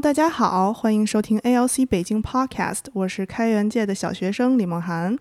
[0.00, 5.16] 大家好，欢迎收听 ALC 北京 Podcast，我是开源界的小学生李梦涵。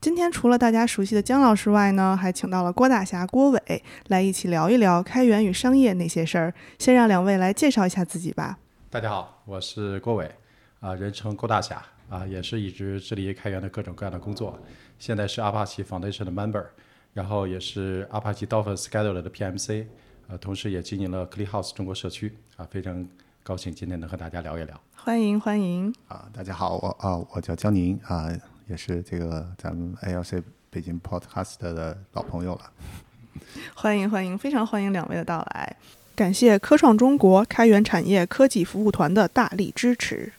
[0.00, 6.54] 今天除了大家熟悉的姜老师外呢，还请到了郭大侠郭伟来一起聊一聊开源与商业那些事儿。
[6.78, 8.56] 先让两位来介绍一下自己吧。
[8.88, 10.30] 大家好，我是郭伟，
[10.78, 14.56] 啊，人称郭大侠，啊，也是一直致力于开源的各种各样的工作。
[15.00, 16.64] 现在是阿帕奇 Foundation 的 member，
[17.14, 19.86] 然后也是阿帕奇 Dolphin Scheduler 的 PMC，
[20.28, 23.04] 呃，同时也经营了 ClickHouse 中国社区，啊，非常
[23.42, 24.80] 高兴今天能和大家聊一聊。
[24.94, 28.30] 欢迎欢迎啊，大家好，我啊我叫江宁啊。
[28.68, 30.40] 也是这个咱们 ALC
[30.70, 32.70] 北京 Podcast 的老朋友了，
[33.74, 35.76] 欢迎欢迎，非常欢迎两位的到来，
[36.14, 40.32] 感谢科创中国开源产业科技服务团的大力支持。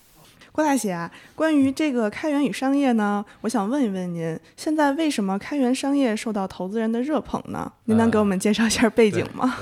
[0.53, 7.69] 郭大写啊，关于这个开源与商业呢，我想问一问您，现在为什么开源商业受到投资人的热捧呢？
[7.85, 9.57] 您能给我们介绍一下背景吗？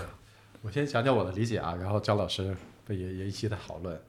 [0.62, 2.56] 我先讲讲我的理解啊，然后焦老师
[2.96, 4.00] 也也一起的讨论。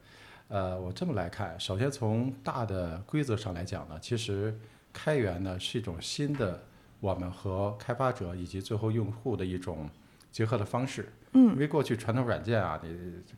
[0.47, 4.53] 呃，我这么来看，首先从大的规则上来讲呢，其实
[4.91, 6.63] 开源呢是一种新的
[6.99, 9.89] 我们和开发者以及最后用户的一种
[10.31, 11.07] 结合的方式。
[11.33, 12.93] 嗯，因为过去传统软件啊，你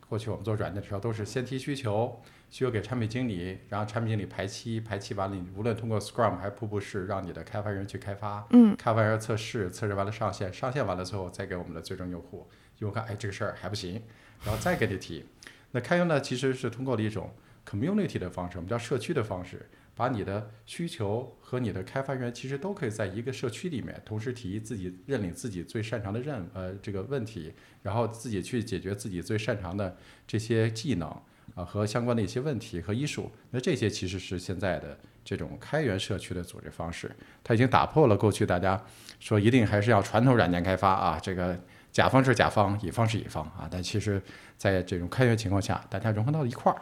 [0.09, 2.19] 过去我们做软件的时候都是先提需求，
[2.49, 12.47] 需求给产品经理，然后产品经理排期，排期完了，你无论通过 Scrum 还是瀑布式，让你的开发人去开发，嗯，开发人测试，测试完了上线，上线完了之后再给我们的最终用户，
[12.79, 14.01] 用户看，哎，这个事儿还不行，
[14.43, 15.25] 然后再给你提。
[15.71, 17.33] 那开源呢，其实是通过了一种
[17.67, 31.09] community 的方式，我们叫社区的方式，把你的需求和你的开发人员其实都可以在一个社区里面，同时提自己认领自己最擅长的任呃这个问题，然后自己去解决自己最擅长的这些技能
[31.55, 33.31] 啊和相关的一些问题和艺术。
[33.49, 37.09] 那这些其实是现在的这种开源社区的组织方式，
[37.43, 38.83] 它已经打破了过去大家
[39.19, 41.59] 说一定还是要传统软件开发啊这个。
[41.93, 44.19] 甲方是甲方，乙方是乙方啊，但其实，
[44.57, 46.81] 在这种开源情况下，大家融合到了一块儿。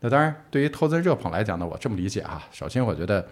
[0.00, 2.44] 那当然，对于投资人热捧来讲呢，我这么理解啊。
[2.50, 3.24] 首先，我觉得，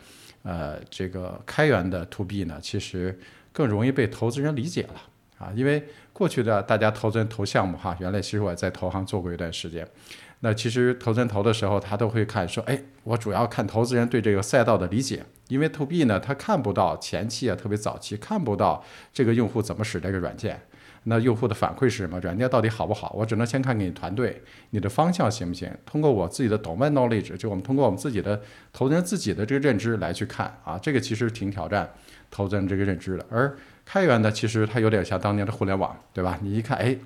[0.44, 3.18] 呃，这个开源的 to B 呢，其实
[3.52, 5.02] 更容易被投资人理解了
[5.38, 5.50] 啊。
[5.54, 9.86] 因为过去的大家投资人投项目哈，原来其实我在投行做过一段时间。
[10.40, 15.24] 那其实投资人投的时候，他都会看说，哎，我主要看投资人对这个赛道的理解。
[15.48, 20.60] 因为 to B 呢，他看不到前期啊，特别早期看不到这个用户怎么使这个软件。
[21.08, 22.18] 那用户的反馈是什么？
[22.18, 23.14] 软件到底好不好？
[23.16, 25.70] 我只能先看给你团队，你的方向行不行？
[25.84, 31.88] 通过我自己的 domain knowledge，就我们通过我们自己的投资人自己的这个认知来去看啊，这个其实挺挑战
[32.30, 33.24] 投资人这个认知的。
[33.30, 36.38] 而开源呢，其实它有点像当年的互联网，对吧？
[36.42, 36.96] 你一看，哎，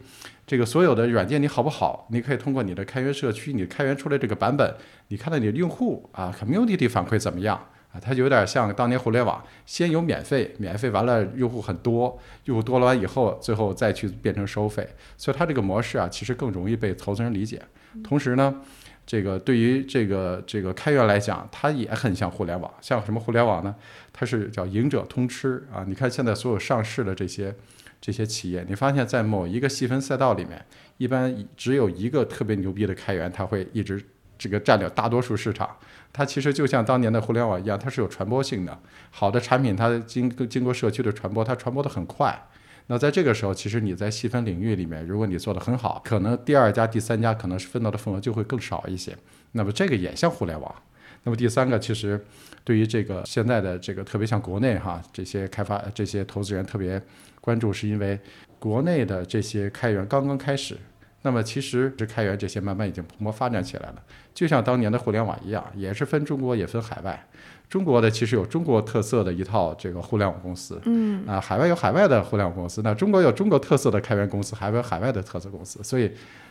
[0.46, 2.06] 这个所有的软件你好不好？
[2.10, 4.74] 你可以通过你的开源社区，你开源出来这个版本，
[5.08, 7.66] 你看到你的用户啊 community 反馈怎么样？
[7.92, 17.60] 啊，它有点像当年互联网，先有免费，免费完了用户很多，用户多了完以后，最后再去变成收费，所以它这个模式啊，其实更容易被投资人理解。
[18.04, 18.62] 同时呢，
[19.04, 23.74] 这个对于这个这个开源来讲，它也很像互联网，像什么互联网呢？
[24.12, 25.84] 它是叫赢者通吃啊。
[25.88, 27.52] 你看现在所有上市的这些
[28.00, 30.64] 这些企业，你发现在某一个细分赛道里面，
[30.98, 34.00] 一般只有一个特别牛逼的开源，它会一直
[34.40, 35.68] 这个占领大多数市场。
[36.10, 38.76] 它其实就像当年的互联网一样，它是有传播性的。
[39.10, 42.48] 好的产品，它经经过社区的传播，它传播的很快。
[42.86, 49.16] 那在这个时候，其实你在细分领域里面，如果你做的很好，可能第二家、第三家可能是分到的份额就会更少一些。
[49.52, 50.74] 那么这个也像互联网。
[51.22, 52.24] 那么第三个，其实
[52.64, 57.00] 对于这个现在的这个，特别像国内哈这些开发、这些投资人特别
[57.40, 58.18] 关注，是因为
[58.58, 60.76] 国内的这些开源刚刚开始。
[61.22, 63.96] 那么其实这开源这些慢慢已经蓬勃发展起来了，
[64.32, 67.26] 就像当年的互联网一样，也是分中国也分海外。
[67.68, 72.80] 中国的其实有中国特色的一套这个互联网公司，嗯啊，海外有海外的互联网公司。
[72.82, 75.80] 那中国有中国特色的开源公司，海外有海外的特色公司。
[75.84, 76.10] 所以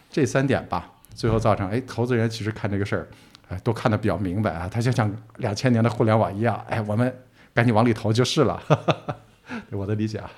[0.09, 3.07] 这三点吧，最后造成哎，投资人其实看这个事儿，
[3.49, 4.69] 哎，都看得比较明白啊。
[4.71, 7.13] 他就像两千年的互联网一样，哎，我们
[7.53, 8.61] 赶紧往里投就是了。
[9.71, 10.31] 我的理解啊。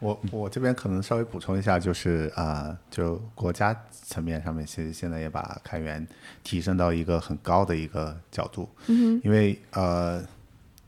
[0.00, 6.06] 我我这边可能稍微补充一下，就是啊，就国家层面上面，其实现在也把开源
[6.42, 8.68] 提升到一个很高的一个角度。
[8.88, 10.20] 嗯因为呃，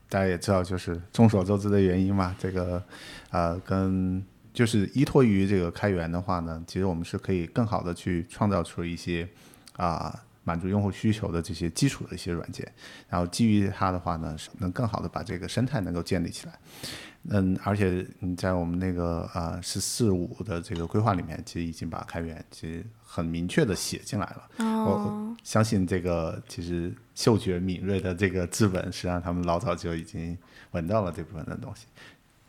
[0.09, 2.83] 大家也知道，就是众所周知的原因嘛，这个
[3.29, 4.21] 呃，跟
[4.53, 9.27] 就是依托于这个开源的话呢，其实我们是可以更好的去创造出一些
[9.77, 10.23] 啊。
[10.45, 12.69] 满足用户需求的这些基础的一些软件，
[13.07, 16.59] 然后基于它的话呢，能更好的把这个生态能够建立起来。
[17.29, 24.49] 嗯，而且你在我们那个啊“十四五”的这个规划里面，其实已经把开源其实很明确的写进来了。
[24.59, 30.37] 我相信这个其实嗅觉敏锐的这个资本，实际上他们老早就已经
[30.71, 31.85] 闻到了这部分的东西。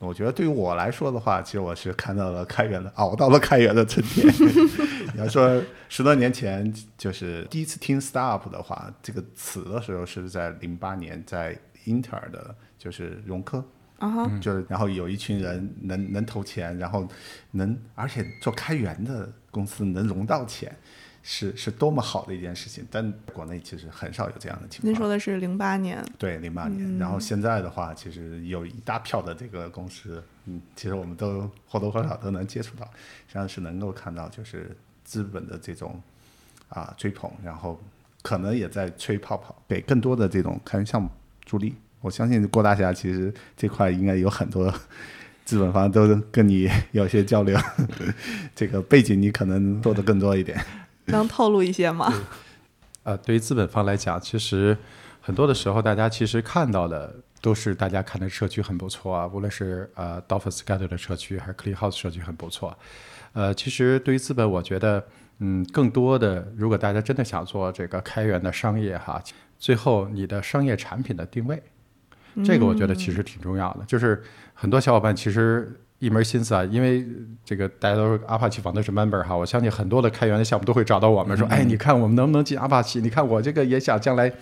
[0.01, 4.27] 我觉得对于我来说的话，其实我是看到了开源的，熬到了开源的春天。
[5.15, 13.65] 你要说十多年前，就是第一次听 startup 的话，这个词的时候是在零八年在英特尔的，就是融科。
[14.41, 17.09] 就是然后有一群人能能投钱，然后
[17.53, 20.75] 能而且做开源的公司能融到钱，
[21.23, 22.87] 是是多么好的一件事情。
[22.91, 24.91] 但国内其实很少有这样的情况。
[24.91, 26.99] 您说的是零八年，对，零八年。
[26.99, 32.85] 然后现在的话，其实有一大票的这个公司，嗯，其实我们都或多或少都能接触到，
[33.27, 36.01] 实际上是能够看到就是资本的这种
[36.69, 37.81] 啊追捧，然后
[38.23, 41.09] 可能也在吹泡泡，给更多的这种开源项目
[41.45, 41.75] 助力。
[42.05, 44.71] 我相信郭大侠其实这块应该有很多
[45.47, 47.59] 资本方都跟你有些交流，
[48.55, 50.63] 这个背景你可能做的更多一点。
[51.07, 52.13] 能透露一些吗？
[53.05, 54.77] 呃，对于资本方来讲，其实
[55.23, 62.77] 很多的时候，大家其实看到的都是大家看的社区很不错啊，无论是呃 Dolphin Scatter 的社区，还是 Clean House 社区很不错。
[63.33, 65.03] 呃，其实对于资本，我觉得，
[65.39, 69.23] 嗯，更多的，如果大家真的想做这个开源的商业哈，
[69.59, 71.63] 最后你的商业产品的定位。
[72.43, 74.23] 这个我觉得其实挺重要的，就是
[74.55, 77.07] 很多小伙伴其实一门心思啊，因为
[77.45, 83.01] 这个大家都是阿帕奇方的是 member 哈，我相信很多的开源的项目都会找到我们说，哎，你看我们能不能进阿帕奇？
[83.01, 84.33] 你看我这个也想将来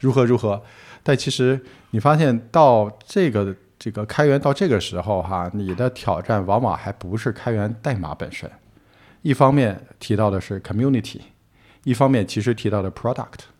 [0.00, 0.62] 如何如何。
[1.02, 1.60] 但其实
[1.90, 8.50] 你发现到这个这个开源到这个时候哈，你的挑战往往还不是开源代码本身，
[9.22, 11.20] 一方面提到的是 community，
[11.84, 13.51] 一方面其实提到的 product。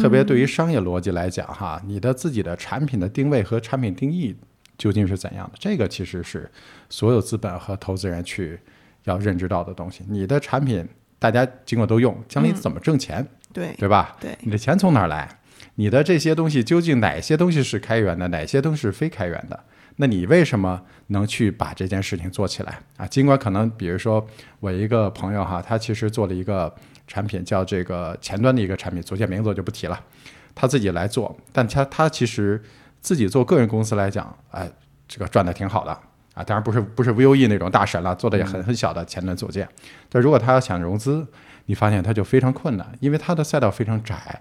[0.00, 4.36] 特别对于商业逻辑来讲，哈，你的自己的产品的定位和产品定义
[4.76, 5.52] 究竟是怎样的？
[5.58, 6.50] 这个其实是
[6.90, 8.60] 所有资本和投资人去
[9.04, 10.04] 要认知到的东西。
[10.06, 10.86] 你的产品
[11.18, 13.26] 大家尽管都用，将来怎么挣钱？
[13.54, 14.16] 对对吧？
[14.20, 15.40] 对，你的钱从哪儿来？
[15.76, 19.64] 你的这些东西究竟哪些东西是开源的，哪些东西是非开源的？
[19.96, 23.06] 那你为什么能去把这件事情做起来啊？
[23.06, 24.26] 尽管可能，比如说
[24.60, 26.74] 我一个朋友哈，他其实做了一个。
[27.10, 30.00] 产品叫这个前端的一个产品，组件名字我就不提了，
[30.54, 32.62] 他自己来做，但他他其实
[33.00, 34.70] 自己做个人公司来讲，哎，
[35.08, 35.90] 这个赚的挺好的。
[36.32, 39.68] 啊，当然不是不是 VOE 那种大神了，做的也很很小的前端组件，
[40.08, 41.26] 但如果他要想融资，
[41.66, 44.40] 你发现他就非常困难，因为他的赛道非常窄，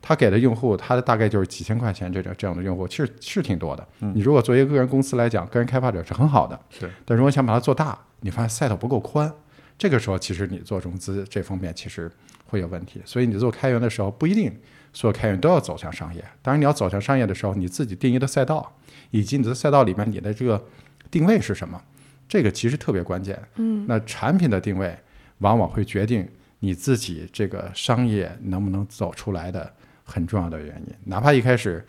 [0.00, 3.86] 他给的用户，他的大概就是几千块钱这种这样的用户，其实是挺多的。
[3.98, 9.30] 你如果作为个人公司来讲，个人开发者是很好的，是，但如果想把它做大，你发现赛道不够宽。
[9.78, 12.10] 这个时候，其实你做融资这方面其实
[12.46, 14.50] 会有问题，所以你做开源的时候，不一定
[14.92, 16.24] 所有开源都要走向商业。
[16.42, 18.76] 当然，你要走向商业的时候，你自己定义的赛道，
[19.10, 20.64] 以及你的赛道里面你的这个
[21.10, 21.80] 定位是什么，
[22.28, 23.40] 这个其实特别关键。
[23.56, 24.96] 嗯，那产品的定位
[25.38, 26.26] 往往会决定
[26.60, 29.70] 你自己这个商业能不能走出来的
[30.04, 31.86] 很重要的原因，哪怕一开始。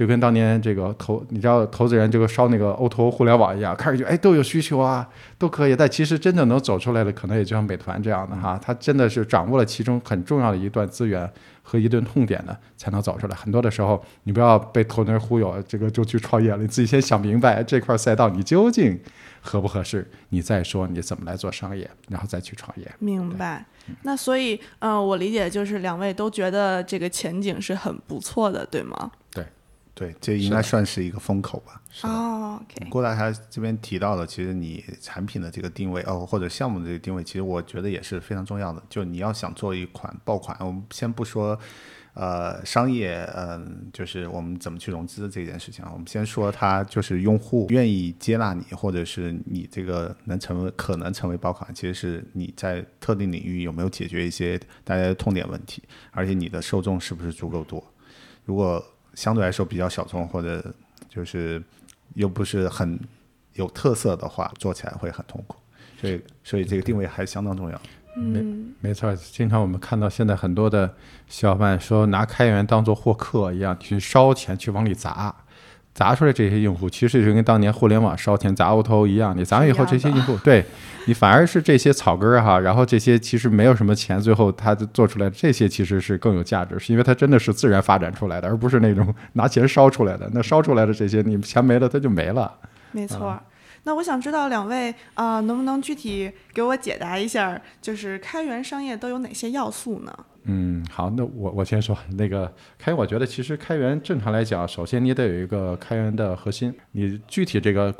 [0.00, 5.06] 就跟当年这个投，你知道投资人这个烧那个 O2O 互联网一样，看上去哎都有需求啊，
[5.36, 11.30] 都可以，但其实真正能走出来的，可能也就像美团这样的哈，他真的是掌握了其中很重要的一段资源
[11.62, 13.36] 和一顿痛点的，才能走出来。
[13.36, 18.98] 很多的时候，你不要被投资人忽悠，这个就去创业了，你自己先想明白这块赛道你究竟
[19.42, 22.90] 合不合适，你再说你怎么来做商业，然后再去创业。
[23.00, 23.66] 明白。
[24.04, 29.10] 那所以，嗯，我理解就是两位都觉得这个前景是很不错的，对吗？
[30.00, 31.82] 对，这应该算是一个风口吧。
[32.04, 32.88] 哦，OK。
[32.88, 38.82] 郭大侠这边提到的，其实你产品的这个定位哦，或者项目的这个定位，其实我觉得也是非常重要的。
[38.88, 41.58] 就你要想做一款爆款，我们先不说，
[42.14, 55.82] 呃，商业，嗯，就是我们怎么去融资这件事情啊，我们先说它就是用户愿意接纳你，或者是你这个能成为可能成为爆款，其实是你在特定领域有没有解决一些大家的痛点问题，
[56.12, 57.84] 而且你的受众是不是足够多，
[58.46, 58.82] 如果。
[59.20, 60.64] 相对来说比较小众，或者
[61.06, 61.62] 就是
[62.14, 62.98] 又不是很
[63.52, 65.58] 有特色的话，做起来会很痛苦。
[66.00, 67.78] 所以，所以这个定位还相当重要。
[68.14, 68.40] 没
[68.80, 70.90] 没错，经常我们看到现在很多的
[71.28, 75.36] 小伙伴说拿开源当做获客一样，去烧钱去往里砸。
[76.00, 80.64] 砸出来这些用户，其实就跟当年互联网烧钱砸 O2O 一样，你砸完以后这些用户，对
[81.04, 90.26] 你反而是这些草根儿哈，然后这些其实没有什么钱，最后他做出来这些其实是更有价值，是因为它真的是自然发展出来的，而不是那种拿钱烧出来的。
[90.32, 92.50] 那烧出来的这些，你钱没了，它就没了。
[92.92, 93.38] 没错。
[93.82, 100.12] 那我想知道两位啊，能不能具体给我解答一下，就是开源商业都有哪些要素呢？
[100.44, 107.94] 嗯，好，那我我先说那个开源，我觉得其实开源正常来讲，首先你得有一个开源的核心，你具体这个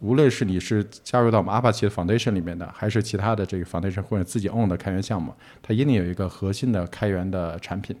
[0.00, 7.96] 无论是你是加入到我们阿帕奇的 Foundation 里面的，还是其他的这个 Foundation 或者自己 own 的开源项目，它一定有一个核心的开源的产品，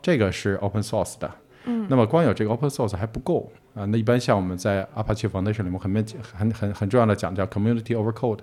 [0.00, 1.30] 这个是 Open Source 的。
[1.66, 3.86] 嗯，那么光有这个 open source 还不够啊。
[3.86, 8.40] 那一般像我们在 Apache Foundation 里面很面很很很重要的讲叫 community over code。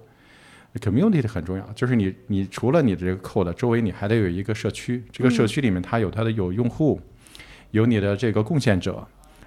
[0.80, 5.04] Community 很重要，就是你你除了你的这个 code，周围你还得有一个社区。
[5.12, 7.02] 这个社区里面它有它的有用户，
[7.72, 9.06] 有你的这个贡献者，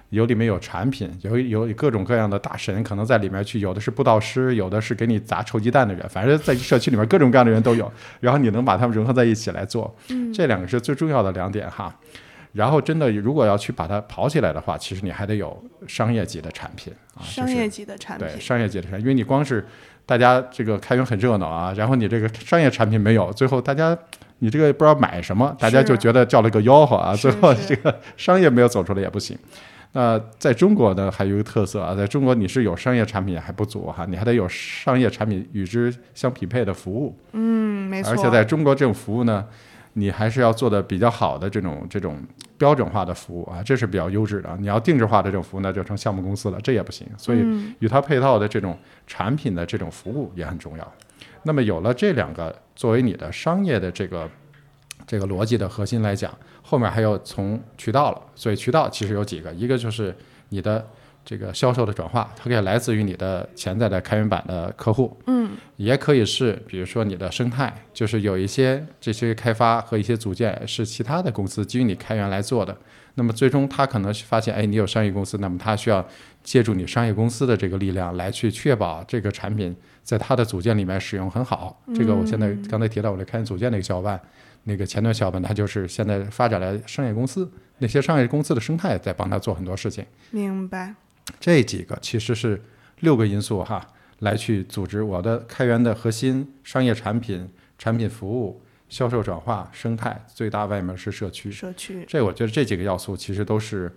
[0.09, 7.91] 有里面有产品，有有各种各样的大神可能在里面去，有的是布道师，有的是给你砸臭鸡蛋的人，反正在社区里面各种各样的人都有。
[8.19, 9.95] 然后你能把他们融合在一起来做，
[10.31, 11.99] 这两个是最重要的两点哈。
[12.53, 19.65] 然后真的如果要去把它跑起来的话，其实你还得有商业级的产品啊，商业级的产品，对商业级的产品，因为你光是。
[20.05, 23.97] 大家这个开源很热闹啊，然后你这个商业产品没有，最后大家
[24.39, 29.37] 你这个不知道买什么，大家就觉得叫了个吆喝啊，最后这个商业没有走出来也不行。
[29.93, 37.17] 那在中国呢，还有一个特色啊，在中国你是有商业产品还不足哈，你还得有商业产品与之相匹配的服务。
[37.33, 38.11] 嗯，没错。
[38.11, 39.45] 而且在中国这种服务呢。
[39.97, 42.21] 你还是要做的比较好的这种这种
[42.57, 44.55] 标准化的服务啊，这是比较优质的。
[44.59, 47.07] 你要定制化的这种服务那，就成项目公司了，这也不行。
[47.17, 47.39] 所以
[47.79, 50.93] 与它配套的这种产品的这种服务也很重要。
[51.43, 54.29] 那么有了这两个作为你的商业的这个
[55.07, 58.21] 这个逻辑的核心来讲，后面还要从渠道了。
[58.35, 60.15] 所以渠道其实有几个，一个就是
[60.49, 60.85] 你的。
[61.25, 72.77] 这个销售的转化，它可以来自于你的潜在的开源版的客户，嗯，也可以是比如说你的生态，就是有一些这些开发和一些组件是其他的公司基于你开源来做的，
[73.15, 76.07] 那么最终他可能发现，哎，你有商业公司，那么他需要
[76.43, 81.81] 借助你商业公司的这个力量来去确保这个产品在他的组件里面使用很好。
[81.95, 84.21] 这个我现在刚才提到我的开源组件那个小伙伴，
[84.65, 90.05] 那个前端小伙伴，他就是现在发展了商业公司，那些商业公司的生态在帮他做很多事情。
[90.29, 90.93] 明白。
[91.39, 92.61] 这几个其实是
[92.99, 93.85] 六个因素哈，
[94.19, 101.51] 来去组织我的开源的核心商业产品、产品服务、销售转化、生态，最大外面是社区。
[101.51, 103.91] 社区，这我觉得这几个要素其实都是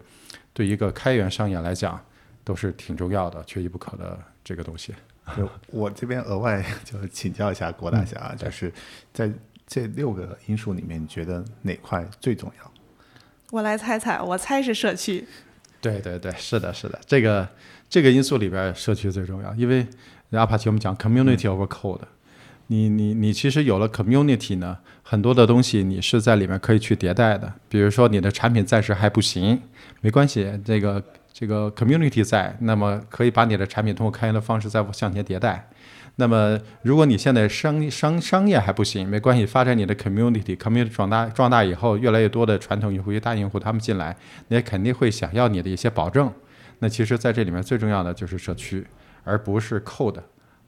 [0.52, 2.02] 对一个开源商业来讲
[2.44, 4.94] 都是挺重要的、缺一不可的这个东西。
[5.66, 8.72] 我这边额外就请教一下郭大侠，就是
[9.12, 9.30] 在
[9.66, 12.72] 这六个因素里面，你觉得哪块最重要？
[13.50, 15.26] 我来猜猜，我猜是社区。
[15.80, 17.48] 对对对，是的，是的，这个
[17.88, 19.86] 这个因素里边，社区最重要，因为
[20.30, 22.00] 阿帕奇我们讲 community over code，
[22.66, 29.60] 你你你其实有了 community 呢，很多的东西你是在里面可以去迭代的，比如说你的产品暂时还不行，
[30.00, 35.68] 没关系，这个这个 community 在，那么可以把你的产品通过开源的方式再向前迭代。
[36.20, 44.16] 那么，如果你现在商商商业还不行，没关系，发展你的 community，community 壮大壮大以后，越来越多的传统用户、大用户他们进来，
[44.48, 46.32] 你也肯定会想要你的一些保证。
[46.80, 48.84] 那其实，在这里面最重要的就是社区，
[49.22, 50.18] 而不是 code。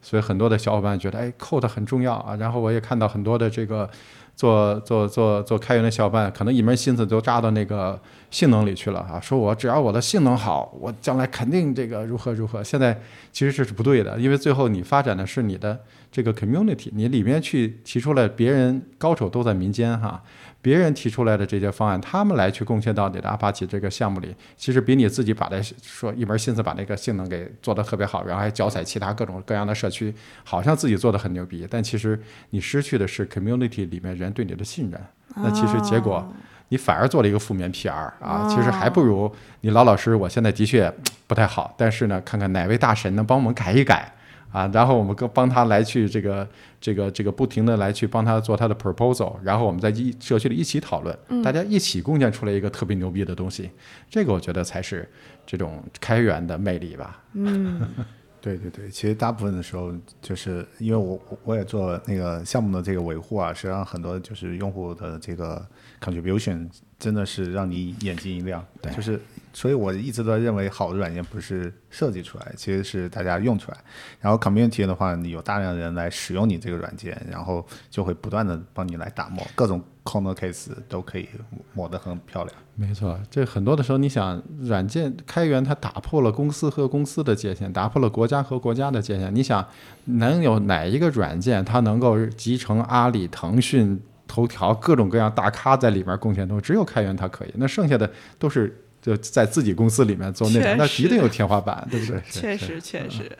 [0.00, 2.36] 所以很多的小伙伴觉得，哎，code 很重要啊。
[2.36, 3.90] 然后我也看到很多的这个。
[4.36, 8.00] 做做做做开源的小伙伴，可能一门心思都扎到那个
[8.30, 9.18] 性能里去了啊！
[9.20, 12.62] 说我只要我的性能好，我将来肯定这个如何如何。
[12.62, 12.98] 现在
[13.32, 15.80] 其实这是不对的，因为最后你发展的是你的
[16.12, 20.22] 这个 community，你里面去提出来，别人高手都在民间哈。
[20.62, 32.20] 别人提出来的这些方案，他们来去贡献到你的阿帕奇这个项目里，其实比你自己把这说一门心思把那个性能给做得特别好，然后还脚踩其他各种各样的社区，好像自己做的很牛逼，但其实
[32.50, 35.00] 你失去的是 community 里面人对你的信任。
[35.36, 36.30] 那其实结果
[36.70, 40.16] 你反而做了一个负面 PR 啊，其实还不如你老老实实。
[40.16, 40.92] 我现在的确
[41.28, 44.12] 不太好，但是呢，看看哪位大神能帮我们改一改。
[44.52, 46.44] 啊，然后我们跟帮他来去这个
[46.80, 53.70] 这个这个不停的来去帮他做他的 proposal，然后我们在一社区里一起讨论，大家一起贡献出来一个特别牛逼的东西，
[54.10, 55.08] 这个我觉得才是
[55.46, 57.22] 这种开源的魅力吧。
[57.34, 57.80] 嗯，
[58.42, 65.64] 对对对，其实大部分的时候就是因为我我也做那个项目的这个维护啊，实际上很多就是用户的这个
[66.00, 68.64] contribution 真的是让你眼睛一亮，
[68.96, 69.20] 就是。
[69.52, 73.78] 所以我一直都认为好的软件不是设计出来，其实是大家用出来。
[74.20, 81.28] 然后 community 的话，你有大量的人来使用你这个软件，然后就会不断的帮你来打磨各种 corner case 都可以
[81.74, 82.56] 磨得很漂亮。
[82.76, 89.34] 没错，这很多的时候，你想软件开源，它打破了公司和公司的界限，打破了国家和国家的界限。
[89.34, 89.66] 你想，
[90.04, 94.00] 能有哪一个软件它能够集成阿里、腾讯、
[94.30, 98.08] 头条各种各样大咖在里面贡献都只有开源它可以，那剩下的
[98.38, 98.84] 都是。
[99.02, 102.20] 就在自己公司里面做那种，那一定有天花板，对不对？
[102.28, 103.32] 确实，确实。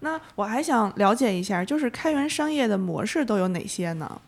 [0.00, 4.20] 那我还想了解一下，就是开源商业的模式都有哪些呢？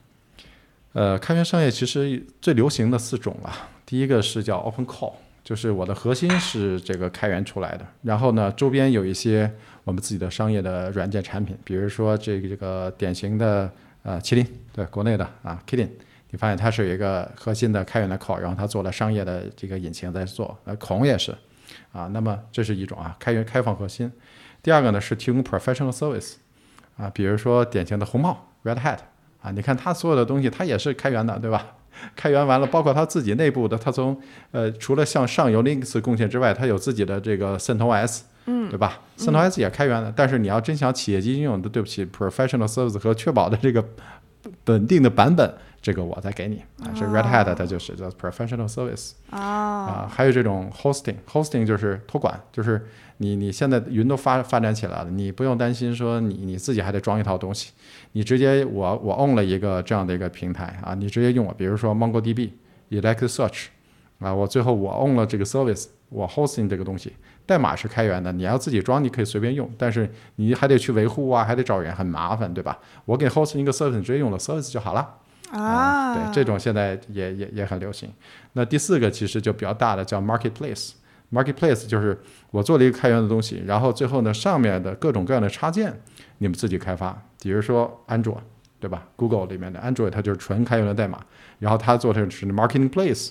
[0.94, 5.12] 呃，开源商业其实最流行的四种啊，第一个是叫 Open Core，
[5.44, 9.52] 就是我的核心是这个开源出来的，然后呢，周边有一些
[9.84, 13.70] 我们自己的商业的软件产品，比如说这个这个典型的
[14.02, 15.88] 呃麒麟，对，国内的啊麒麟。
[16.30, 21.30] 你发现它是有一个核心的开源的 core，然后它做了商业的这个引擎在做，呃，孔也是，
[21.92, 24.10] 啊，那么这是一种啊，开源开放核心。
[24.62, 26.36] 第二个呢是提供 professional service，
[26.96, 28.98] 啊，比如说典型的红帽 Red Hat，
[29.42, 31.74] 啊，你看它所有的东西它也是开源的，对吧？
[32.16, 34.18] 开源完了，包括它自己内部的，它从
[34.52, 43.84] 呃除了向上游 Linux 贡献之外，它有自己的这个 CentOS，嗯，对吧？CentOS 也开源的，但是你要真想企业级应用的，对不起，professional service 和确保的这个
[44.64, 52.84] 本定的版本，这个我再给你啊，是 Red Hat 它就是叫 professional service 啊，啊，还有这种 hosting，hosting 就是托管，就是
[53.18, 57.70] 你你现在云都发发展起来了，你不用担心说你你自己还得装一套东西，
[58.12, 62.50] 你直接我我 own 了一个这样的一个平台啊，你直接用我，比如说 MongoDB、
[62.90, 63.66] Elasticsearch
[64.18, 67.12] 啊，我最后我 own 了这个 service，我 hosting 这个东西，
[67.44, 72.78] 代码是开源的，你要自己装你可以随便用，但是你还得去维护啊，还得找人，很麻烦，对吧？
[73.04, 75.16] 我给 hosting 一个 service，你直接用了 service 就好了。
[75.50, 78.10] 啊，对，这种现在也也也很流行。
[78.54, 80.92] 那第四个其实就比较大的叫 marketplace。
[81.30, 82.18] marketplace 就是
[82.50, 85.92] 我做了一个开源的东西，然后最后呢上面的各种各样的插件
[86.38, 88.40] 你们自己开发，比如说安卓，
[88.80, 91.18] 对吧？Google 里面的 Android 它就是纯开源的代码，
[91.58, 93.30] 然后它做的是 marketplace。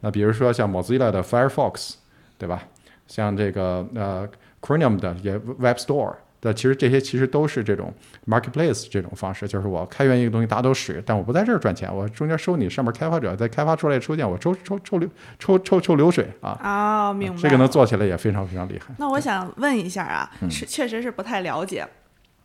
[0.00, 1.94] 那比如说像 Mozilla 的 Firefox，
[2.36, 2.64] 对吧？
[3.06, 4.28] 像这个呃
[4.60, 6.14] Chromium 的也 Web Store。
[6.42, 7.94] 的其实这些其实都是这种
[8.26, 16.50] marketplace 这种方式，就是我开源一个东西大家都使，但我不在这儿赚钱，我中间收你上面开发者在开发出来抽件，我抽抽抽流抽抽抽流水啊。
[16.60, 17.38] 啊，明白。
[17.40, 18.92] 这个能做起来也非常非常厉害。
[18.98, 21.86] 那我想问一下啊，嗯是确实是不太了解。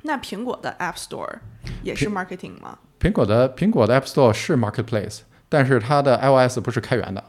[0.04, 1.40] 那苹果的 App Store
[1.82, 2.78] 也是 marketing 吗？
[3.00, 7.24] 苹果的苹果的 App Store 是 marketplace，但是它的 iOS 不是开源的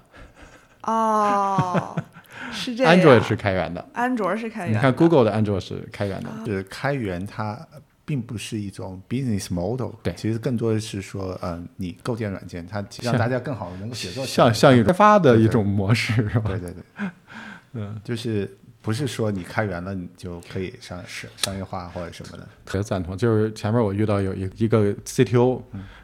[0.82, 1.96] 哦，
[2.58, 2.94] 是这样。
[2.94, 3.84] ，Android 是开源的。
[3.92, 4.78] 安卓是开源的。
[4.78, 7.58] 你看 Google 的 Android 是开源的，是开源，它
[8.04, 16.48] 并不是一种 business model，对其实更多的是说，嗯、你构建软件，它让大家更好的能够写作，像像一种开发的一种模式是吧？
[16.48, 17.08] 对对对，
[17.74, 23.14] 嗯，就是不是说你开源了你就可以商商商业化或者什么的，特别赞同。
[23.14, 25.60] 就是前面我遇到有一一个 CTO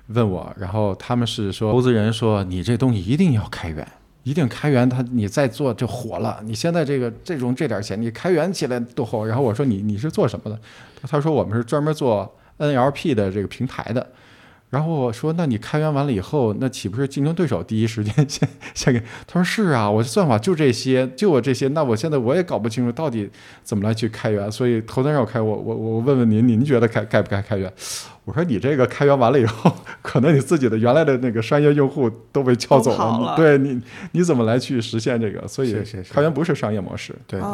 [0.09, 3.88] 问我，然后他们是说投资人说你这东西一定要开源，
[4.25, 6.41] 一定开源，他你再做就火了。
[6.45, 9.25] 你现在这个这种这点钱，你开源起来都火。
[9.25, 10.59] 然后我说你你是做什么的？
[11.07, 14.05] 他说我们是专门做 NLP 的这个平台的。
[14.75, 21.69] 然后我说：“那你开源完了以后，那岂不是竞争对手第一时间先 先给？”他说：“是啊，我算法就这些，就我这些。
[21.69, 23.31] 那我现在我也搞不清楚到底
[23.63, 27.73] 怎么来去开源，所以投资人让我开，我我我问问您，您觉得开该不该开源？”
[28.25, 29.71] 我说：“你这个开源完了以后，
[30.03, 33.81] 可能你自己的原来的那个商业用户都被撬走了对你
[34.13, 35.47] 你怎么来去实现这个？
[35.47, 35.77] 所以
[36.11, 37.15] 开源不是商业模式。
[37.27, 37.49] 对对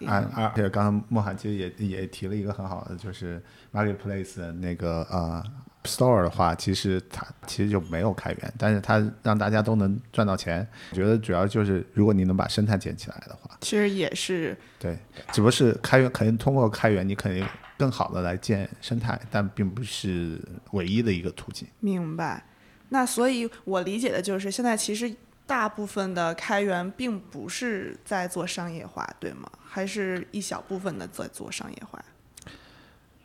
[0.00, 3.40] 对而而且刚刚莫涵其实也也提了一个很好的，就是
[3.72, 5.42] marketplace 那个呃
[5.84, 10.66] store 的话，其实它其实就没有开源，但是它让大家都能赚到钱。
[10.90, 14.98] 我觉得主要就是如果你能把生态建起来的话，其实也是对，
[15.32, 20.40] 只不过是开源，肯定通过开源你肯定更好的来建生态，但并不是
[20.72, 21.68] 唯一的一个途径。
[21.80, 22.44] 明白。
[22.90, 25.12] 那所以我理解的就是，现在其实
[25.46, 29.50] 大部分的开源并不是在做商业化，对吗？
[29.66, 32.02] 还是一小部分的在做商业化？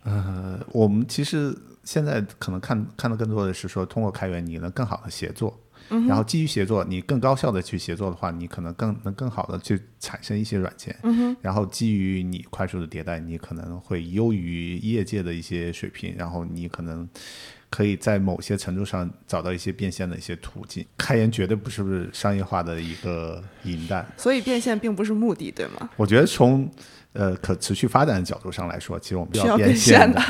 [0.03, 1.55] 呃，我们其实
[1.89, 5.59] 现在可能看看的更多的是说，通过开源你能更好的协作，
[6.07, 10.95] 然后基于协作，你更高效的去协作的话，你可能更能更好的去产生一些软件，
[11.41, 17.09] 然后基于你快速的迭代，你可能会优于业界的一些水平，然后你可能。
[17.71, 20.83] 可以在某些程度上找到一些变现的一些途径。
[20.97, 25.87] 开源绝对不是商业化的一个银弹，所以变现并不是目的，对吗？
[25.95, 26.67] 我觉得从
[27.13, 30.21] 呃可持续发展的角度上来说，其实我们需要变变现的，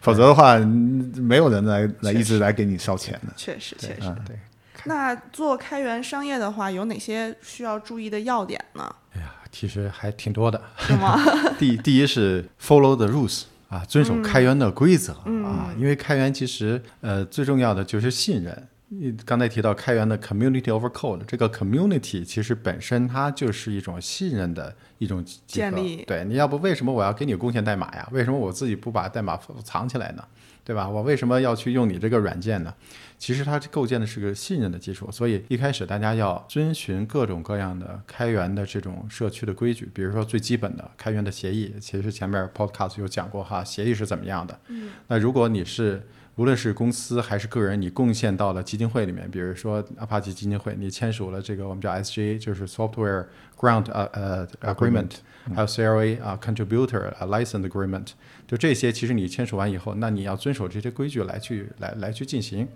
[0.00, 3.32] 否则的话，嗯没有人来来一直来给你烧钱的。
[3.36, 4.02] 确实，确实。
[4.02, 4.36] 嗯，对。
[4.84, 8.94] 那做开源商业的话，有哪些需要注意的要点呢？
[9.14, 10.62] 哎呀，其实还挺多的。
[10.78, 11.18] 是吗？
[11.58, 18.68] 第第一是 follow the rules 啊，遵守开源的规则、嗯啊，因为开源其实呃最重要的就是信任。
[18.90, 28.08] 你刚才提到开源的 community over code，这个 community 其实本身它就是一种信任的一种建立对，你要不为什么我要给你贡献代码呀？
[28.12, 30.24] 为什么我自己不把代码藏起来呢？
[30.64, 30.86] 对吧？
[30.88, 32.74] 我为什么要去用你这个软件呢？
[33.18, 44.58] 其实它构建的是个信任的基础，所以一开始大家要遵循各种各样的开源的这种社区的规矩，比如说最基本的开源的协议，其实前面 podcast 有讲过哈，协议是怎么样的。
[44.68, 46.06] 嗯，那如果你是
[46.38, 55.10] 无论是公司还是个人，你贡献到了基金会里面，比如说阿帕奇基金会，你签署了这个我们叫 SGA，就是 Software Grant 呃呃 Agreement，
[55.52, 58.06] 还有 CLA 啊 Contributor 啊 License Agreement，
[58.46, 62.68] 就这些，其实你签署完以后，那你要遵守这些规矩来去来来去进行，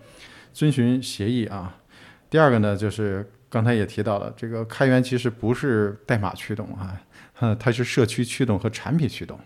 [0.53, 1.79] 遵循协议啊。
[2.29, 7.01] 第二个呢，就是刚才也提到了，这个开源其实不是代码驱动啊，
[7.35, 9.39] 哼 它是社区驱动和产品驱动。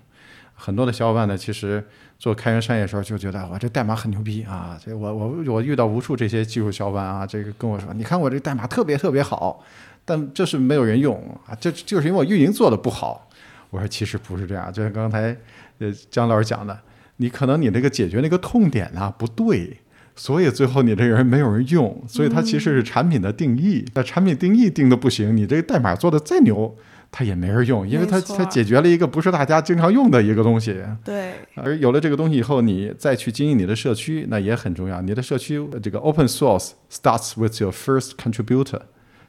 [0.59, 1.87] 很多的小伙伴呢，其实
[2.19, 4.79] 做开源商业的时候就觉得哇，这代码很牛逼啊！
[4.83, 9.63] 这我我我遇到无数这些技术小伙伴啊，这个跟我说，你看我这代码特别特别好，
[10.05, 11.15] 但就是没有人用
[11.47, 13.29] 啊，这就是因为我运营做的不好。
[13.69, 15.37] 我说其实不是这样，就像刚才
[15.79, 16.79] 呃姜老师讲的，
[17.17, 19.77] 你可能你那个解决那个痛点啊不对，
[20.15, 23.85] 所以最后你这个人没有人用，所以它其实是产品的定义。
[23.95, 26.75] 那产品定义定的不行，你这个代码做的再牛。
[27.19, 30.85] 它也没人用，因为它它解决了一个不是大家经常用的一个东西。
[31.03, 35.01] 对，而有了这个东西以后，你再去经营你的社区，那也很重要。
[35.01, 38.83] 你的社区这个 open source starts with your first contributor，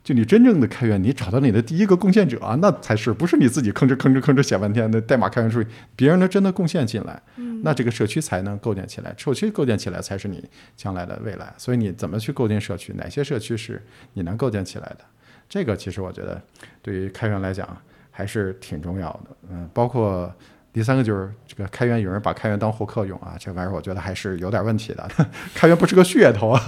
[0.04, 7.22] 就你真正的开源，你找到你的第一个贡献者，那才是不是你自己吭哧吭哧吭哧写半天的代码开源出去，别人能真的贡献进来，
[7.64, 9.16] 那这个社区才能构建起来。
[9.16, 10.44] 社区构建起来才是你
[10.76, 11.54] 将来的未来。
[11.58, 12.92] 所以你怎么去构建社区？
[12.98, 13.82] 哪些社区是
[14.16, 15.06] 你能构建起来的？
[15.50, 16.42] 这个其实我觉得
[16.82, 17.68] 对于开源来讲
[18.12, 19.36] 还是挺重要的。
[19.50, 20.32] 嗯，包括
[20.74, 25.08] 第三个就是这个开源，有人把开源当获客用啊，这玩意儿我觉得还是有点问题的。
[25.56, 26.62] 开源不是个噱头啊，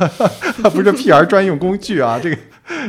[0.63, 2.19] 它 不是 PR 专用工具啊。
[2.19, 2.37] 这个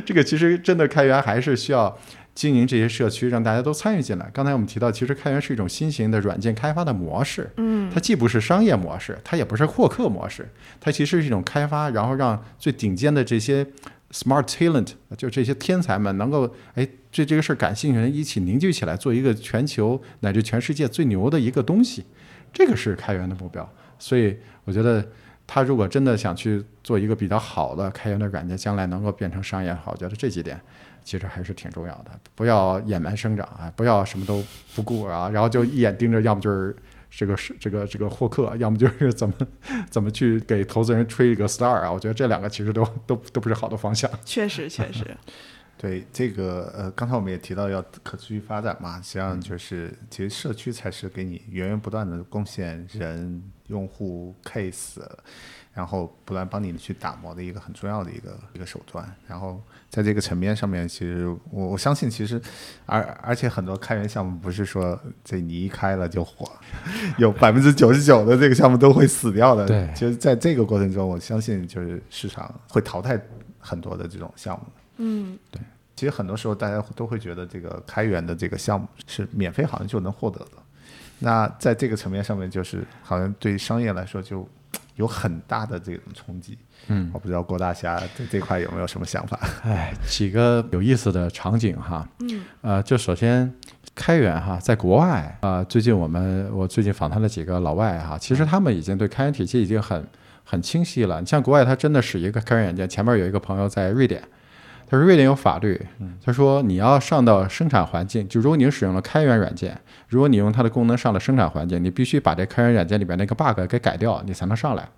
[0.04, 1.98] 这个其实真的开源还是需要。
[2.32, 4.30] 经营这些社区，让大家都参与进来。
[4.32, 10.48] 刚才我们提到，其实开源是一种新型的软件开发的模式，嗯，它既不是商业模式，它也不是获客模式，
[10.80, 13.66] 它其实是一种开发，然后让最顶尖的这些
[14.12, 22.04] smart talent，就这些天才们能够哎对这个事儿感兴趣的人一起凝聚起来，做一个全球乃至全世界最牛的一个东西，
[22.52, 23.68] 这个是开源的目标。
[23.98, 25.06] 所以我觉得。
[25.52, 30.60] 他如果真的想去做一个比较好的开源的软件，将来能够变成商业化，我觉得这几点
[31.02, 32.12] 其实还是挺重要的。
[32.36, 34.44] 不要野蛮生长啊，不要什么都
[34.76, 36.76] 不顾啊，然后就一眼盯着，要么就是
[37.10, 39.34] 这个是这个这个获客，要么就是怎么
[39.90, 41.90] 怎么去给投资人吹一个 star 啊。
[41.90, 44.10] 我觉得这两个其实都都都不是好的方向。
[44.24, 45.04] 确 实确实，
[45.76, 55.00] 对这个呃，刚才我们也提到要可持续发展嘛，实际上就是其实社区才是给你源源不断的贡献人、用户、case，
[55.72, 59.10] 然后不断帮你去打磨的一个很重要的一个一个手段。
[59.26, 62.40] 然后在这个层面上面，其实我我相信，其实
[62.86, 66.50] 而而且很多开源项目不是说这你一开了就火，
[67.18, 69.66] 有百分之九十九的这个项目都会死掉的。
[69.66, 73.20] 对其实在这个过程中，我相信就是市场会淘汰
[73.58, 74.66] 很多的这种项目。
[74.98, 75.60] 嗯，对
[75.96, 80.52] 其实很多时候大家都会觉得这个开源的这个项目是免费，好像就能获得的。
[81.18, 84.48] 那在这个层面上面，就是好像对商业来说就
[84.96, 86.58] 有很大的这种冲击。
[86.88, 89.38] 嗯，我不知道郭大侠对这块有没有什么想法？
[89.64, 92.08] 哎，几个有意思的场景哈。
[92.20, 93.52] 嗯，呃，就首先
[93.94, 100.06] 开源哈，在国外啊、最近我们我最近访谈了几个老外哈，其实他们已经对开源体系已经很
[100.44, 101.20] 很清晰了。
[101.20, 104.22] 你像国外，他真的使一个开源软件，前面有一个朋友在瑞典。
[104.90, 105.80] 他说瑞典有法律，
[106.20, 114.88] 他说你要上到生产环境，就如果你使用了开源软件，如果你用它的功能上了生产环境，你必须把这开源软件里边那个 bug 给改掉，你才能上来。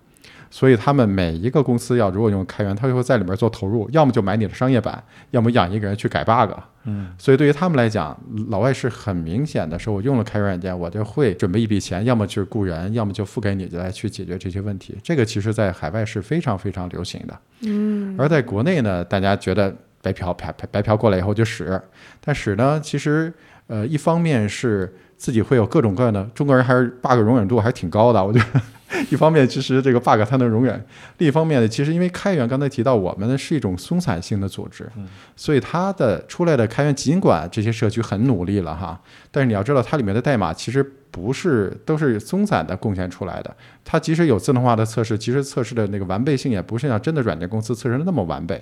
[0.53, 6.51] 所以他们每一个公司要如果用开源，他就会在里面做投入，要么就买你的商业版，要么养一个人去改 bug。
[6.83, 8.15] 嗯，所以对于他们来讲，
[8.49, 14.95] 老外是很明显的，说我用了开源软件，我就会准备一笔钱，要么就是雇人，要么就付给你来去解决这些问题。
[15.01, 17.39] 这个其实在海外是非常非常流行的。
[17.61, 21.81] 嗯，而在国内呢，大家觉得白嫖白白白嫖过来以后就使，
[22.23, 23.33] 但使呢，其实
[23.65, 28.61] 呃，一方面是自己会有各种各样的中国人还是 bug 容忍度还是挺高的，我觉得。
[29.09, 30.75] 一方面，其实这个 bug 它能容忍；
[31.17, 34.89] 另一方面呢，其实因为开源刚才提到，我们呢是一种松散性的组织，
[35.35, 38.99] 所以它的出来的开源，尽管这些社区很努力了哈，
[39.31, 43.55] 但是你要知道，它里面的代码其实不是都是松散的贡献出来的。
[43.85, 48.59] 它即使有自动化的测试，其实测试的那个完备性也不是像真的软件公司测试的那么完备。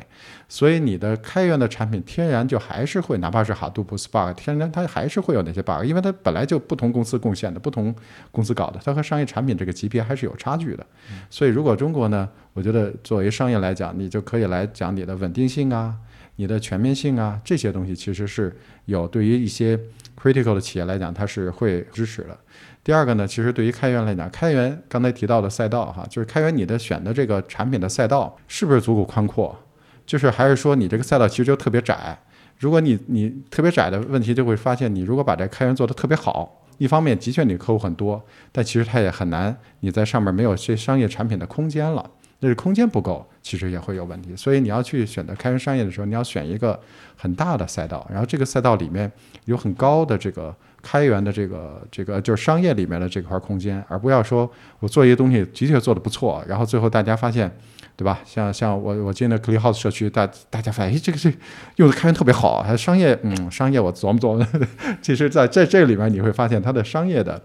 [0.50, 7.96] 所以你的开源的产品天然就还是会，哪怕是 Hadoop、Spark，天然它还是会有那些 bug，因为它本来就不同公司贡献的，不同
[8.32, 10.86] 公司搞的，它和商业产品这个级别还是有差距的。
[11.30, 15.96] 所以如果中国呢，我觉得作为商业来讲，你就可以来讲你的稳定性啊，
[16.36, 18.54] 你的全面性啊，这些东西其实是
[18.86, 19.80] 有对于一些
[20.22, 22.38] critical 的企业来讲，它是会支持的。
[22.84, 29.58] 第二个呢，其实对于开源来讲，开源刚才提到的赛道哈，就是开源你的选的这个产品的赛道是不是足够宽阔？
[30.06, 32.18] 就是还是说你这个赛道其实就特别窄？
[32.58, 42.10] 如果你你特别窄的问题，就会发现你如果把这开源做得特别好，一方面的确你客户很多，但其实它也很难，你在上面没有这商业产品的空间了。
[42.42, 44.36] 那是空间不够，其实也会有问题。
[44.36, 46.78] 所以你要去选择开源商业的时候，你要选一个
[47.16, 49.10] 很大的赛道，然后这个赛道里面
[49.46, 54.50] 有很高的这个开源的这个这个就是商业里面的这块空间，而不要说
[54.80, 57.50] 我做一些东西的确做的不错，然后最后大家发现，
[57.96, 58.20] 对吧？
[58.26, 61.32] 像像我我进的 ClearHouse 社区，大大家发现，哎，这个这
[61.76, 64.68] 用的开源特别好，还商业，嗯，商业我琢磨琢磨。
[65.00, 67.40] 其实，在在这里面你会发现，它的商业的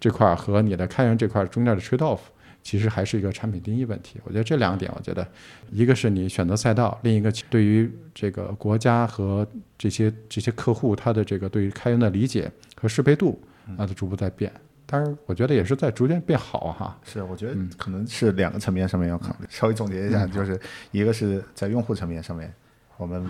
[0.00, 2.18] 这块和你的开源这块中间的 trade off。
[2.62, 4.20] 其实还是一个产品定义问题。
[4.24, 5.26] 我觉得这两点，我觉得
[5.70, 9.46] 一个是你选择赛道，另一个对于这个国家和
[9.78, 13.40] 这些这些客户他的这个对于开源的理解和适配度
[13.76, 14.52] 啊，它逐步在变。
[14.86, 16.98] 当然，我觉得也是在逐渐变好哈。
[17.04, 19.46] 是，我觉得可能是两个层面上面要考虑。
[19.48, 22.52] 稍微总结一下，就是一个是在用户层面上面，
[22.96, 23.24] 我们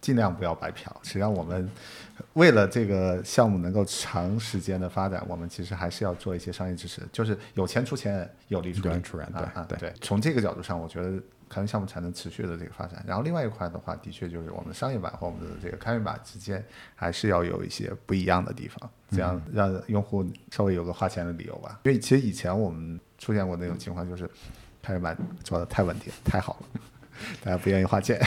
[0.00, 0.92] 尽量不要白嫖。
[1.04, 1.70] 实际上，我们
[2.34, 9.00] 为了这个项目能够长时间的发展，我们其实还是要做一些商业支持，就是有钱出钱，有力出力。
[9.00, 9.32] 出人，
[9.68, 9.92] 对对。
[10.00, 11.12] 从这个角度上，我觉得
[11.48, 13.04] 开源项目才能持续的这个发展。
[13.06, 21.80] 然后另外一块的话，的确就是我们商业版和我们的这个开源版之间，还是要有一些不一样的地方，这样让用户稍微有个花钱的理由吧。
[21.84, 24.28] 因为其实以前我们出现过那种情况，就是
[24.82, 26.80] 开源版做的太稳定、太好了，
[27.44, 28.20] 大家不愿意花钱。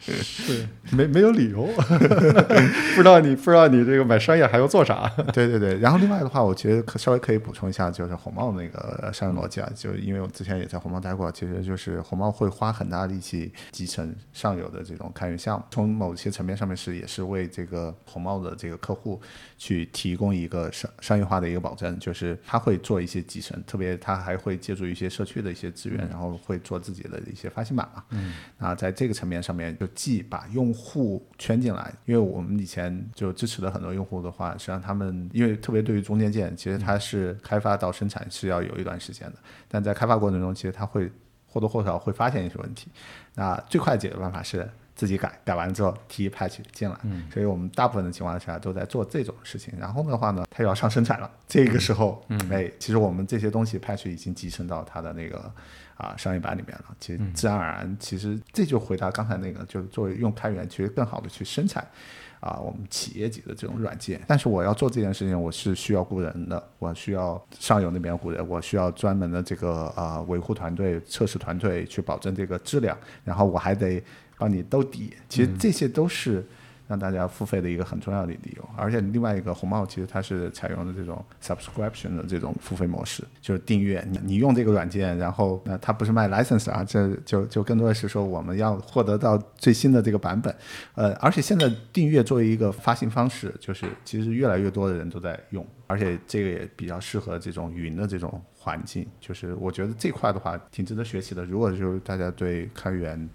[0.00, 5.06] 是 没没有理由，不知道你不知道你这个买商业还要做啥？
[5.32, 5.78] 对对对。
[5.78, 19.20] 然后另外的话，我觉得可稍微可以补充一下，就是红帽那个商业逻辑啊，就因为我之前也在红帽待过，其实就是红帽会花很大力气集成上游的这种开源项目，从某些层面上面是也是为这个红帽的这个客户
[19.58, 28.04] 去提供一个商商业化的一个保证，就是他会做一些集成，特别他还会借助一些社区的一些资源，然后会做自己的一些发行码嘛。
[28.10, 28.32] 嗯。
[28.58, 29.65] 啊，在这个层面上面。
[29.78, 41.10] 就既把用户圈进来，因为我们以前就支持的很多用户的话，实际上他们因为特别对于中间件，其实它是开发到生产是要有一段时间的，但在开发过程中，其实它会
[41.46, 42.88] 或多或少会发现一些问题。
[43.34, 46.96] 那最快解决办法是自己改，改完之后提 patch 进来。
[47.04, 49.72] 嗯，所以我们大部分的情况下都在做这种事情。
[49.78, 55.52] 然后的话呢，它要上生产了，这个时候，哎，其实我们这些东西 patch 已经集成到它的那个。
[55.96, 61.86] 啊，商业版里面了，其实自然而然，其实这就回答刚才那个，就是作为用开源，其实更好的去生产
[62.40, 64.20] 啊，我们企业级的这种软件。
[64.26, 74.02] 但是我要做这件事情，我是需要雇人的，我需要上游那边雇人，我需要专门的这个啊维护团队、测试团队去保证这个质量，然后我还得
[74.36, 75.14] 帮你兜底。
[75.28, 76.44] 其实这些都是。
[76.88, 90.54] 让大家付费的一个很重要的理由，而且另外一个红帽其实它是采用的这种 subscription 的这种付费模式，就是订阅你你用这个软件，然后那它不是卖 license 啊，这就就更多的是说我们要获得到最新的这个版本，
[90.94, 101.44] 呃，而且现在订阅作为一个发行方式，就是其实越来越多的人都在用，而且这个也比较适合这种云的这种环境，就是我觉得这块的话挺值得学习的。
[101.44, 103.28] 如果就是大家对开源。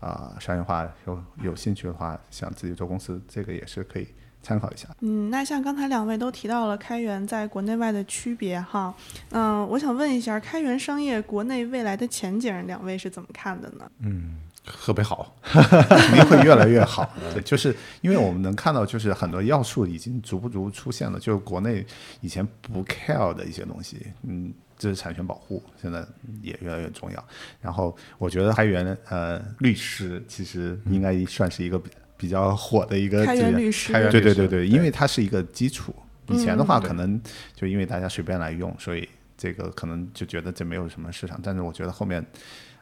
[0.00, 4.06] 啊，商业化有有兴趣的话，想自己做公司，这个也是可以
[4.42, 4.88] 参考一下。
[5.00, 8.94] 嗯，那像刚才两位都提到了开源在国内外的区别哈，
[9.30, 13.90] 嗯，我想问一下，开源商业国内未来的前景，两位是怎么看的呢？
[14.00, 17.08] 嗯，特别好， 肯定会越来越好。
[17.32, 21.86] 对，就是因为我们能看到，就是很多要素已经逐步逐步出现了，就是国内
[22.20, 24.52] 以前不 care 的一些东西，嗯。
[24.78, 26.06] 知识产权保护现在
[26.42, 27.24] 也越来越重要，
[27.62, 35.94] 然后我觉得开源呃律师其实应该算是一个比比较火的一个开源律师，对对对对，因为它是一个基础。
[36.28, 37.18] 以前的话可能
[37.54, 41.40] 就因为大家随便来用，所以这个可能就觉得这没有什么市场。
[41.42, 42.22] 但是我觉得后面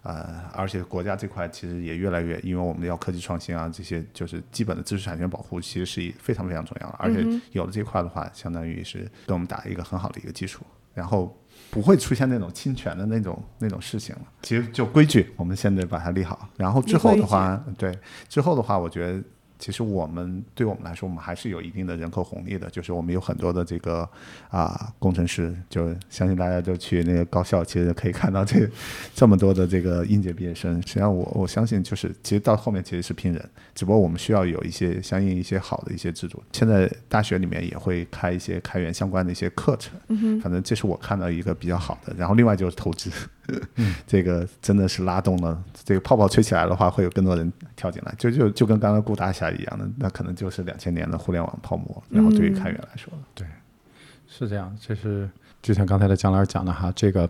[0.04, 6.94] 呃，而且国家这块其实也越来越，因为我们要科技创新啊，这些就是基本的知识产权保护其实是非常非常重要的。
[6.98, 10.64] 而且有了这块的话，相当于是给我们打一个很好的一个基础，
[10.94, 11.36] 然后。
[11.70, 14.22] 不会出现那种侵权的那种那种事情了。
[14.42, 17.96] 其实就规矩，我们现在把它立好，然后之后的话，对
[18.28, 19.22] 之后的话，我觉得。
[19.58, 22.68] 其实我们对我们来说，我们还是有一定的人口红利的。
[22.70, 24.08] 就是我们有很多的这个
[24.50, 28.68] 啊工程师，就相信大家就去那个高校，其实可以看到这
[29.14, 30.74] 这么多的这个应届毕业生。
[30.82, 36.42] 实际上，我我相信就是其实到后面其实是拼人，只不过我们需要有一些相应一些好的一些制度。
[36.52, 39.98] 现在大学里面也会开一些开源相关的一些课程，
[40.40, 42.14] 反正这是我看到一个比较好的。
[42.18, 43.10] 然后另外就是投资。
[44.06, 52.02] 这个真的是拉动了，这个泡泡吹起来的话，会有更多人跳进来，就就就跟刚刚顾大侠一样的，那可能就是两千年的互联网泡沫。
[52.08, 53.46] 然后对于开源来说，对，
[54.26, 54.74] 是这样。
[54.80, 55.28] 就是
[55.62, 57.28] 就像刚才的姜老师讲的哈，这个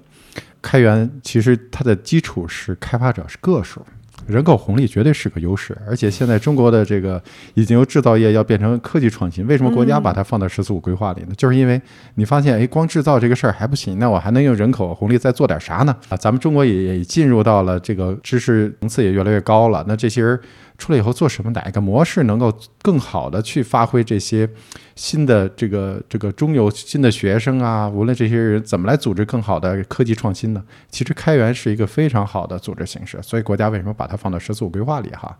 [0.62, 3.84] 开源其实它的基础是开发者是个数。
[4.26, 7.22] 人口红利绝对是个优势，而且现在中国的这个
[7.54, 11.28] 已经由制造业要变成科技创新，为什么国家把它放到“十四五”规划里呢？
[11.36, 11.80] 就是因为
[12.14, 15.96] 你发现，哎，光制造这个事儿还不行，那我还能用人口红利再做点啥呢？
[16.08, 20.40] 啊，咱们中国也也进入到了这个知识层次也越来越高了，那这些人
[20.76, 24.48] 出来以后做什么，哪一个模式能够更好的去发挥这些
[24.96, 30.62] 新的这个这个中游新的学生啊，无论这些人怎么来组织更好的科技创新呢？
[30.90, 35.38] 其实开源是一个非常好的组织形式，所以国家为什么把它放到“十四五”规划里哈？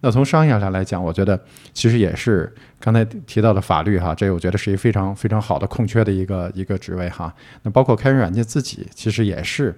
[0.00, 7.34] 那从商业上来讲，我觉得其实也是刚才提到的法律哈，这我觉得是一个非常非常好的空缺的一个一个职位哈。
[7.62, 9.76] 那包括开源软件自己，其实也是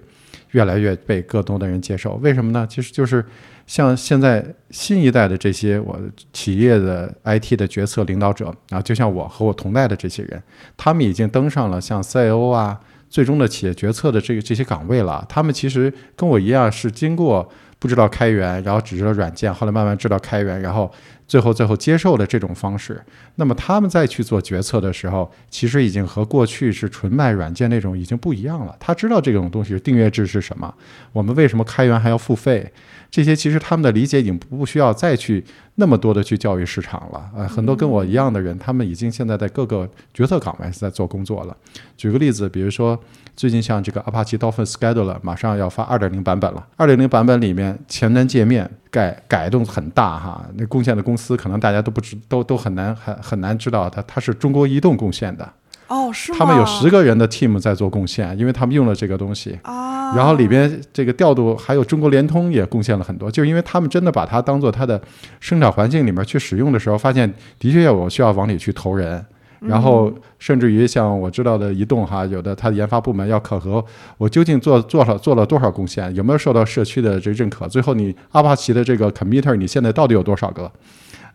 [0.51, 2.15] 越来越被更多的人接受。
[2.15, 2.65] 为什么呢？
[2.69, 3.23] 其实就是
[3.67, 5.99] 像现在新一代的这些我
[6.31, 10.41] 企业的 IT 的决策领导者啊，就像我和我同代的这些人，
[10.77, 15.25] 他们已经登上了像 CIO 啊、最终的企业决策的这个这些岗位了。
[15.27, 17.51] 他们其实跟我一样是经过。
[17.81, 20.91] 不知道开源，然后只知道软件，后来慢慢知道开源，然后
[21.31, 23.01] 最后最后接受了这种方式。
[23.35, 28.75] 那么他们再去做决策的时候，其实已经和过去是纯卖软件那种已经不一样了。
[28.81, 30.73] 他知道这种东西订阅制是什么，
[31.13, 32.69] 我们为什么开源还要付费？
[33.09, 35.43] 这些其实他们的理解已经不需要再去
[35.75, 37.29] 那么多的去教育市场了。
[37.33, 41.55] 呃，很多跟我一样的人，他们已经现在在各个决策岗位在做工作了。
[41.95, 42.99] 举个例子，比如说。
[43.33, 55.47] 最近像这个 Apache Dolphin Scheduler 马上要发2.0版本了，2.0版本里面前端界面改改动很大哈，那贡献的公司可能大家都不知都都很难很很难知道它它是中国移动贡献的
[55.87, 56.37] 哦，是吗？
[56.39, 64.99] 他们有十个人的 team 在做贡献，因为他们用了这个东西啊，然后里边这个调度还有中国联通也贡献了很多，就是因为他们真的把它当做它的
[65.39, 69.23] 生产环境里面去使用的时候，发现的确我需要往里去投人。
[69.59, 73.85] 然后甚至于像我知道的移动哈，有的它的研发部门要考核
[74.17, 77.67] 我究竟做做了做了多少贡献，有没有受到社区的这认可？
[77.67, 80.71] 最后你阿帕奇的这个 committer 你现在到底有多少个？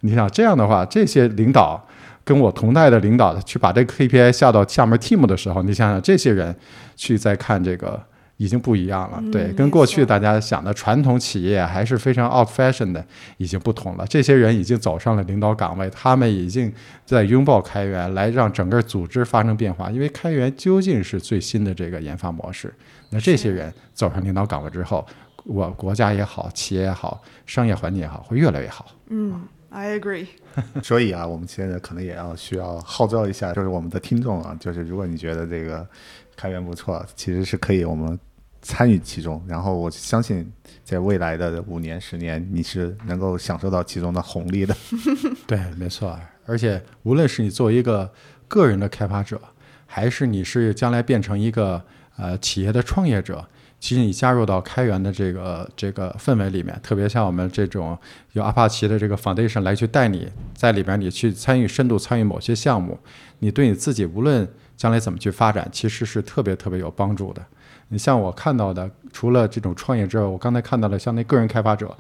[0.01, 1.87] 你想这样的话，这些领导
[2.25, 6.55] 跟我同代的领导去把这个 KPI 下到下面 team 的时候，你想想这些人
[6.95, 8.03] 去再看这个。
[8.39, 13.03] 已经不一样了，对，跟过去大家想的传统企业还是非常 out fashion 的，
[13.39, 14.07] 已经不同了。
[14.07, 16.71] 这些人已经走上了领导岗位，他们已经
[17.07, 19.91] 在拥抱开源，来让整个组织发生变化。
[19.91, 22.71] 因为开源究竟是最新的这个研发模式。
[23.09, 25.07] 那这些人走上领导岗位之后，
[25.45, 28.85] 我国家也好，企业也好，商业环境也好，会越来越好。
[29.09, 29.41] 嗯
[29.77, 30.27] ，I agree。
[30.83, 35.87] 所以啊，我们现在可能也要需要号召一下，就是我们的听众啊，就是如果你觉得这个
[36.35, 38.19] 开源不错，其实是可以我们。
[38.63, 40.45] 参与其中，然后我相信，
[40.83, 44.75] 在未来的五年、十年，你是能够享受到其中的红利的。
[45.47, 46.19] 对，没错。
[46.47, 48.13] 而且，无论是你作为一个
[48.49, 49.41] 个人的开发者，
[49.87, 51.81] 还是你是将来变成一个
[52.17, 53.47] 呃企业的创业者，
[53.79, 57.97] 其实你加入到开源的这个这个氛围里面，特别像我们这种
[58.33, 62.99] 有阿帕奇的这个 foundation 来去带你在里边，你去参与深度参与某些项目，
[63.41, 67.43] 你对你自己无论将来怎么去发展，其实是特别特别有帮助的。
[67.89, 71.97] 你像我看到的，除了这种创业之外，我刚才看到了像那个人开发者，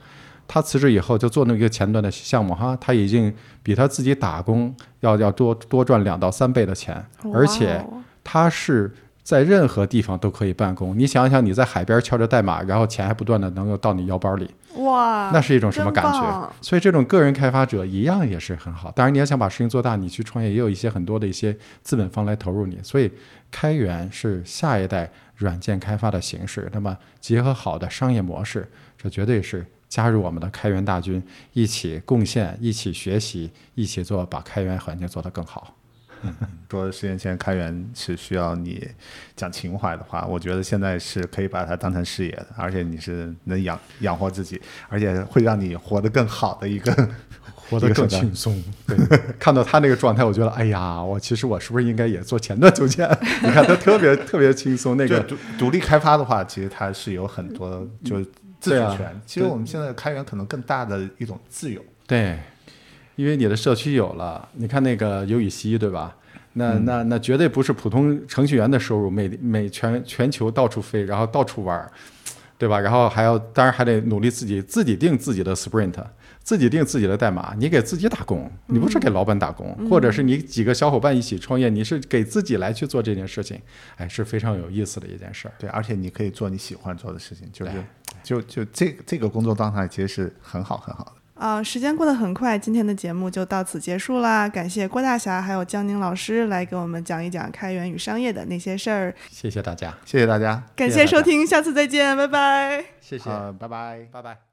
[0.48, 7.84] 他辞职以后就做那个前端的项目哈，他已经比他自己打工要要多多赚两到三倍的钱，而且
[8.24, 8.92] 他是
[9.26, 10.96] 在任何地方都可以办公。
[10.96, 16.52] 你想想，你在海边敲着代码，然后钱还不断的能够到你腰包里，哇，那是一种什么感觉？
[16.62, 18.88] 所以这种个人开发者一样也是很好。
[18.92, 22.78] 当然，你要想把事情做大，你去创业也有一些很多的一些资本方来投入你。
[22.84, 23.10] 所以
[23.50, 25.10] 开源是下一代。
[25.38, 35.75] 软件开发的形式，那么结合好的商业模式，这绝对是加入我们的开源大军，一起贡献，一起学习，一起做，把开源环境做得更好。
[36.70, 38.86] 说十年前开源是需要你
[39.34, 46.94] 讲情怀的话，我觉得现在是可以把它当成事业的，而且你是能养养活自己，而且会让你活得更好的一个。
[47.68, 48.62] 活得更轻松。
[48.86, 48.96] 对，
[49.40, 53.08] 看到他那个状态，我觉得，哎呀，我其实我是不是应该也做前端组件？
[53.42, 54.96] 你看他特别特别轻松。
[54.96, 58.22] 那个独独立开发的话，其实它是有很多就
[58.60, 59.20] 自主权。
[59.26, 61.84] 其实我们现在开源可能更大的一种自由。
[62.06, 62.38] 对，
[63.16, 66.16] 因为你的社区有了，你看那个尤雨溪，对吧？
[66.52, 71.90] 那那那绝对不是普通程序员的收入，每每全全球到处飞，然后到处玩，
[72.56, 72.78] 对吧？
[72.78, 75.94] 然后还要，当然还得努力自己自己定自己的 sprint。
[76.46, 83.60] 自己定自己的代码，你给自己打工，你不是给老板打工，或者是你几个小伙伴一起创业，你是给自己来去做这件事情，
[83.96, 85.54] 哎，是非常有意思的一件事儿。
[85.58, 87.72] 对，而且你可以做你喜欢做的事情，就是
[88.22, 91.12] 就就这这个工作状态其实是很好很好的。
[91.36, 94.48] 啊，时间过得很快，今天的节目就到此结束啦。
[94.48, 99.14] 感谢郭大侠还有江宁老师来给我们讲一讲开源与商业的那些事儿。
[99.30, 102.84] 谢谢大家，谢谢大家，感谢收听，下次再见，拜拜。
[103.00, 104.45] 谢谢，拜拜，拜拜。